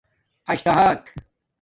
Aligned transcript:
اژداھاک 0.51 1.03